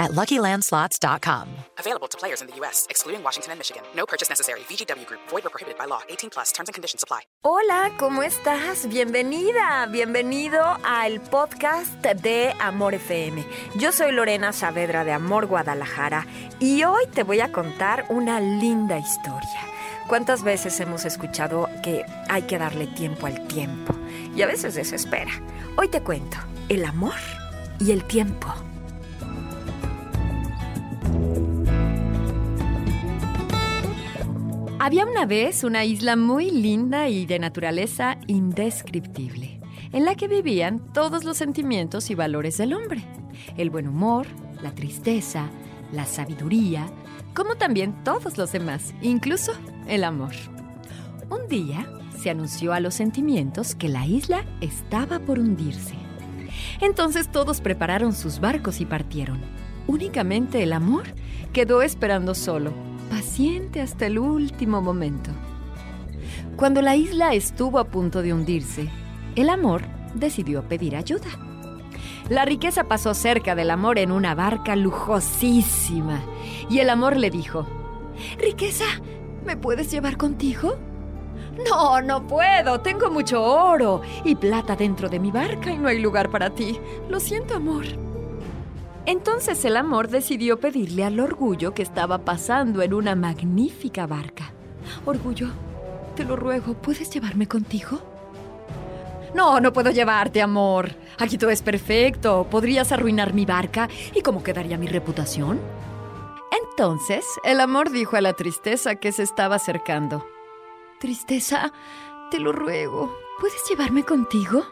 at 0.00 0.12
LuckyLandSlots.com. 0.12 1.46
Available 1.78 2.08
to 2.08 2.16
players 2.18 2.40
in 2.40 2.48
the 2.48 2.56
U.S., 2.56 2.86
excluding 2.88 3.22
Washington 3.22 3.52
and 3.52 3.58
Michigan. 3.60 3.82
No 3.94 4.06
purchase 4.06 4.28
necessary. 4.28 4.60
VGW 4.60 5.06
Group. 5.06 5.20
Void 5.28 5.46
or 5.46 5.50
prohibited 5.50 5.78
by 5.78 5.84
law. 5.84 6.00
18 6.08 6.30
plus. 6.30 6.52
Terms 6.52 6.68
and 6.68 6.74
conditions 6.74 7.02
apply. 7.04 7.20
Hola, 7.42 7.92
¿cómo 7.98 8.22
estás? 8.22 8.88
Bienvenida, 8.88 9.86
bienvenido 9.86 10.64
al 10.84 11.20
podcast 11.20 12.02
de 12.02 12.54
Amor 12.60 12.94
FM. 12.94 13.44
Yo 13.76 13.92
soy 13.92 14.12
Lorena 14.12 14.52
Saavedra 14.52 15.04
de 15.04 15.12
Amor 15.12 15.46
Guadalajara 15.46 16.26
y 16.58 16.84
hoy 16.84 17.06
te 17.06 17.22
voy 17.22 17.40
a 17.40 17.52
contar 17.52 18.06
una 18.08 18.40
linda 18.40 18.98
historia. 18.98 19.70
¿Cuántas 20.08 20.42
veces 20.42 20.80
hemos 20.80 21.04
escuchado 21.04 21.68
que 21.82 22.04
hay 22.28 22.42
que 22.42 22.58
darle 22.58 22.86
tiempo 22.88 23.26
al 23.26 23.46
tiempo? 23.46 23.94
Y 24.34 24.42
a 24.42 24.46
veces 24.46 24.74
desespera. 24.74 25.30
Hoy 25.76 25.88
te 25.88 26.02
cuento 26.02 26.36
el 26.68 26.84
amor 26.84 27.14
y 27.78 27.92
el 27.92 28.04
tiempo. 28.04 28.52
Había 34.82 35.04
una 35.04 35.26
vez 35.26 35.62
una 35.62 35.84
isla 35.84 36.16
muy 36.16 36.50
linda 36.50 37.06
y 37.10 37.26
de 37.26 37.38
naturaleza 37.38 38.16
indescriptible, 38.28 39.60
en 39.92 40.06
la 40.06 40.14
que 40.14 40.26
vivían 40.26 40.78
todos 40.94 41.22
los 41.24 41.36
sentimientos 41.36 42.08
y 42.08 42.14
valores 42.14 42.56
del 42.56 42.72
hombre. 42.72 43.04
El 43.58 43.68
buen 43.68 43.86
humor, 43.86 44.26
la 44.62 44.74
tristeza, 44.74 45.50
la 45.92 46.06
sabiduría, 46.06 46.86
como 47.34 47.56
también 47.56 48.02
todos 48.04 48.38
los 48.38 48.52
demás, 48.52 48.94
incluso 49.02 49.52
el 49.86 50.02
amor. 50.02 50.32
Un 51.28 51.46
día 51.46 51.86
se 52.18 52.30
anunció 52.30 52.72
a 52.72 52.80
los 52.80 52.94
sentimientos 52.94 53.74
que 53.74 53.90
la 53.90 54.06
isla 54.06 54.46
estaba 54.62 55.18
por 55.18 55.38
hundirse. 55.38 55.94
Entonces 56.80 57.30
todos 57.30 57.60
prepararon 57.60 58.14
sus 58.14 58.40
barcos 58.40 58.80
y 58.80 58.86
partieron. 58.86 59.42
Únicamente 59.86 60.62
el 60.62 60.72
amor 60.72 61.04
quedó 61.52 61.82
esperando 61.82 62.34
solo 62.34 62.89
paciente 63.10 63.82
hasta 63.82 64.06
el 64.06 64.18
último 64.18 64.80
momento. 64.80 65.30
Cuando 66.56 66.80
la 66.80 66.96
isla 66.96 67.34
estuvo 67.34 67.78
a 67.78 67.84
punto 67.84 68.22
de 68.22 68.32
hundirse, 68.32 68.88
el 69.36 69.50
amor 69.50 69.82
decidió 70.14 70.62
pedir 70.62 70.96
ayuda. 70.96 71.28
La 72.28 72.44
riqueza 72.44 72.84
pasó 72.84 73.12
cerca 73.12 73.54
del 73.54 73.70
amor 73.70 73.98
en 73.98 74.12
una 74.12 74.34
barca 74.34 74.76
lujosísima 74.76 76.22
y 76.70 76.78
el 76.78 76.88
amor 76.88 77.16
le 77.16 77.30
dijo, 77.30 77.66
Riqueza, 78.38 78.86
¿me 79.44 79.56
puedes 79.56 79.90
llevar 79.90 80.16
contigo? 80.16 80.76
No, 81.68 82.00
no 82.00 82.26
puedo, 82.26 82.80
tengo 82.80 83.10
mucho 83.10 83.42
oro 83.42 84.02
y 84.24 84.36
plata 84.36 84.76
dentro 84.76 85.08
de 85.08 85.18
mi 85.18 85.30
barca 85.30 85.70
y 85.70 85.78
no 85.78 85.88
hay 85.88 86.00
lugar 86.00 86.30
para 86.30 86.50
ti. 86.50 86.78
Lo 87.08 87.18
siento, 87.18 87.54
amor. 87.54 87.84
Entonces 89.10 89.64
el 89.64 89.76
amor 89.76 90.06
decidió 90.06 90.60
pedirle 90.60 91.02
al 91.02 91.18
orgullo 91.18 91.74
que 91.74 91.82
estaba 91.82 92.18
pasando 92.18 92.80
en 92.80 92.94
una 92.94 93.16
magnífica 93.16 94.06
barca. 94.06 94.52
Orgullo, 95.04 95.48
te 96.14 96.22
lo 96.22 96.36
ruego, 96.36 96.74
¿puedes 96.74 97.10
llevarme 97.10 97.48
contigo? 97.48 98.00
No, 99.34 99.58
no 99.58 99.72
puedo 99.72 99.90
llevarte, 99.90 100.40
amor. 100.40 100.94
Aquí 101.18 101.38
todo 101.38 101.50
es 101.50 101.60
perfecto. 101.60 102.46
Podrías 102.48 102.92
arruinar 102.92 103.34
mi 103.34 103.46
barca. 103.46 103.88
¿Y 104.14 104.20
cómo 104.20 104.44
quedaría 104.44 104.78
mi 104.78 104.86
reputación? 104.86 105.60
Entonces, 106.70 107.24
el 107.42 107.58
amor 107.58 107.90
dijo 107.90 108.16
a 108.16 108.20
la 108.20 108.34
tristeza 108.34 108.94
que 108.94 109.10
se 109.10 109.24
estaba 109.24 109.56
acercando. 109.56 110.24
Tristeza, 111.00 111.72
te 112.30 112.38
lo 112.38 112.52
ruego, 112.52 113.12
¿puedes 113.40 113.60
llevarme 113.68 114.04
contigo? 114.04 114.62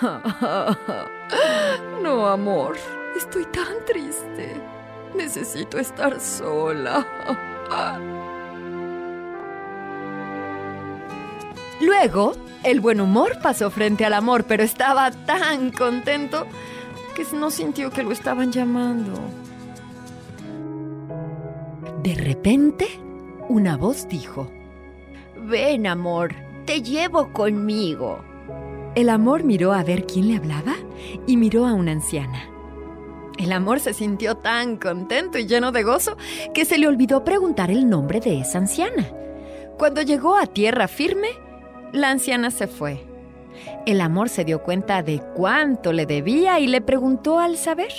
No, 2.02 2.26
amor, 2.26 2.76
estoy 3.16 3.44
tan 3.46 3.84
triste. 3.86 4.60
Necesito 5.14 5.78
estar 5.78 6.20
sola. 6.20 7.06
Luego, 11.80 12.32
el 12.64 12.80
buen 12.80 13.00
humor 13.00 13.38
pasó 13.42 13.70
frente 13.70 14.04
al 14.04 14.14
amor, 14.14 14.44
pero 14.44 14.62
estaba 14.62 15.10
tan 15.10 15.70
contento 15.70 16.46
que 17.14 17.24
no 17.36 17.50
sintió 17.50 17.90
que 17.90 18.02
lo 18.02 18.12
estaban 18.12 18.52
llamando. 18.52 19.12
De 22.02 22.14
repente, 22.14 22.86
una 23.48 23.76
voz 23.76 24.08
dijo, 24.08 24.50
Ven, 25.36 25.86
amor, 25.86 26.34
te 26.64 26.82
llevo 26.82 27.32
conmigo. 27.32 28.24
El 28.98 29.10
amor 29.10 29.44
miró 29.44 29.74
a 29.74 29.84
ver 29.84 30.06
quién 30.06 30.26
le 30.26 30.34
hablaba 30.34 30.74
y 31.24 31.36
miró 31.36 31.68
a 31.68 31.72
una 31.72 31.92
anciana. 31.92 32.50
El 33.38 33.52
amor 33.52 33.78
se 33.78 33.94
sintió 33.94 34.38
tan 34.38 34.76
contento 34.76 35.38
y 35.38 35.46
lleno 35.46 35.70
de 35.70 35.84
gozo 35.84 36.16
que 36.52 36.64
se 36.64 36.78
le 36.78 36.88
olvidó 36.88 37.22
preguntar 37.22 37.70
el 37.70 37.88
nombre 37.88 38.18
de 38.18 38.40
esa 38.40 38.58
anciana. 38.58 39.08
Cuando 39.78 40.02
llegó 40.02 40.36
a 40.36 40.46
tierra 40.46 40.88
firme, 40.88 41.28
la 41.92 42.10
anciana 42.10 42.50
se 42.50 42.66
fue. 42.66 43.06
El 43.86 44.00
amor 44.00 44.30
se 44.30 44.44
dio 44.44 44.64
cuenta 44.64 45.00
de 45.04 45.22
cuánto 45.36 45.92
le 45.92 46.04
debía 46.04 46.58
y 46.58 46.66
le 46.66 46.80
preguntó 46.80 47.38
al 47.38 47.56
saber. 47.56 47.92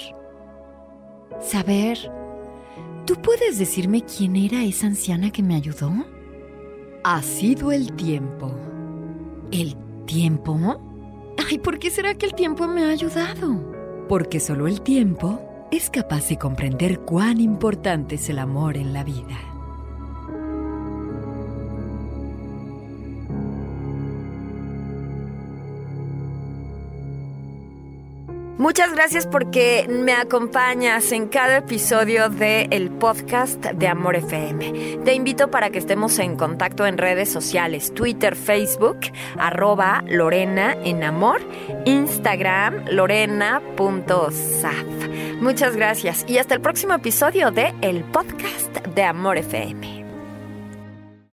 Saber, 1.39 2.11
¿tú 3.05 3.15
puedes 3.21 3.57
decirme 3.57 4.01
quién 4.01 4.35
era 4.35 4.65
esa 4.65 4.88
anciana 4.88 5.31
que 5.31 5.43
me 5.43 5.55
ayudó? 5.55 5.93
Ha 7.05 7.21
sido 7.21 7.71
el 7.71 7.93
tiempo. 7.93 8.53
¿El 9.49 9.77
tiempo? 10.05 10.88
Ay, 11.47 11.57
¿por 11.57 11.79
qué 11.79 11.89
será 11.89 12.16
que 12.16 12.25
el 12.25 12.33
tiempo 12.33 12.67
me 12.67 12.83
ha 12.83 12.89
ayudado? 12.89 14.05
Porque 14.09 14.39
solo 14.39 14.67
el 14.67 14.81
tiempo 14.81 15.41
es 15.72 15.89
capaz 15.89 16.27
de 16.27 16.38
comprender 16.38 17.00
cuán 17.01 17.39
importante 17.39 18.16
es 18.16 18.29
el 18.29 18.39
amor 18.39 18.75
en 18.75 18.91
la 18.91 19.03
vida. 19.03 19.48
Muchas 28.59 28.91
gracias 28.91 29.25
porque 29.25 29.87
me 29.89 30.11
acompañas 30.11 31.13
en 31.13 31.29
cada 31.29 31.59
episodio 31.59 32.27
del 32.27 32.67
el 32.73 32.91
podcast 32.91 33.63
de 33.63 33.87
Amor 33.87 34.17
FM. 34.17 34.99
Te 35.05 35.13
invito 35.13 35.49
para 35.49 35.69
que 35.69 35.79
estemos 35.79 36.19
en 36.19 36.35
contacto 36.35 36.85
en 36.85 36.97
redes 36.97 37.31
sociales, 37.31 37.93
Twitter, 37.93 38.35
Facebook, 38.35 38.99
arroba 39.37 40.03
Lorena 40.05 40.75
en 40.83 41.05
Amor, 41.05 41.39
Instagram, 41.85 42.83
lorena.saf. 42.91 44.75
Muchas 45.39 45.77
gracias 45.77 46.25
y 46.27 46.37
hasta 46.37 46.53
el 46.53 46.59
próximo 46.59 46.95
episodio 46.95 47.51
de 47.51 47.73
el 47.79 48.03
podcast 48.03 48.85
de 48.93 49.03
Amor 49.03 49.37
FM. 49.37 49.98